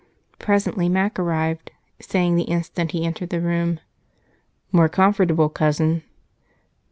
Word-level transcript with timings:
Presently 0.39 0.89
Mac 0.89 1.19
arrived, 1.19 1.69
saying 2.01 2.35
the 2.35 2.45
instant 2.45 2.89
he 2.91 3.05
entered 3.05 3.29
the 3.29 3.39
room: 3.39 3.79
"More 4.71 4.89
comfortable, 4.89 5.47
Cousin." 5.49 6.01